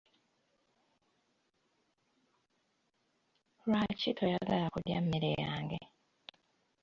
Lwaki 3.67 4.09
toyagala 4.17 4.65
kulya 4.73 4.97
mmere 5.03 5.31
yange? 5.43 5.79